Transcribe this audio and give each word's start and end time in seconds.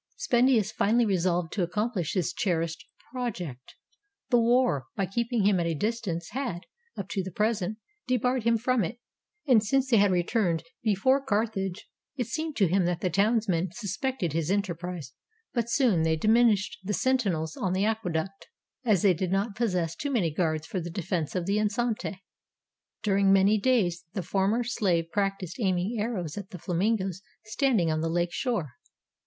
Spendius 0.15 0.71
finally 0.71 1.05
resolved 1.05 1.53
to 1.53 1.61
accomplish 1.61 2.13
his 2.13 2.33
cherished 2.33 2.87
project. 3.11 3.75
The 4.31 4.39
war, 4.39 4.87
by 4.95 5.05
keeping 5.05 5.45
him 5.45 5.59
at 5.59 5.67
a 5.67 5.75
distance, 5.75 6.29
had, 6.31 6.61
up 6.97 7.07
to 7.09 7.21
the 7.21 7.29
present, 7.29 7.77
debarred 8.07 8.41
him 8.41 8.57
from 8.57 8.83
it; 8.83 8.97
and 9.45 9.63
since 9.63 9.91
they 9.91 9.97
had 9.97 10.09
re 10.09 10.23
turned 10.23 10.63
before 10.81 11.23
Carthage, 11.23 11.87
it 12.17 12.25
seemed 12.25 12.55
to 12.55 12.67
him 12.67 12.85
that 12.85 13.01
the 13.01 13.11
towns 13.11 13.47
men 13.47 13.69
suspected 13.73 14.33
his 14.33 14.49
enterprise; 14.49 15.13
but 15.53 15.69
soon 15.69 16.01
they 16.01 16.15
diminished 16.15 16.79
283 16.81 16.81
NORTHERN 16.81 17.43
AFRICA 17.43 17.53
the 17.53 17.53
sentinels 17.53 17.57
on 17.63 17.73
the 17.73 17.85
aqueduct, 17.85 18.47
as 18.83 19.03
they 19.03 19.13
did 19.13 19.31
not 19.31 19.55
possess 19.55 19.95
too 19.95 20.09
many 20.09 20.31
guards 20.33 20.65
for 20.65 20.81
the 20.81 20.89
defense 20.89 21.35
of 21.35 21.45
the 21.45 21.59
enceinte. 21.59 22.17
During 23.03 23.31
many 23.31 23.59
days 23.59 24.03
the 24.13 24.23
former 24.23 24.63
slave 24.63 25.11
practiced 25.11 25.57
aiming 25.59 25.95
arrows 25.99 26.39
at 26.39 26.49
the 26.49 26.57
flamingoes 26.57 27.21
standing 27.45 27.91
on 27.91 28.01
the 28.01 28.09
lake 28.09 28.31
shore. 28.33 28.71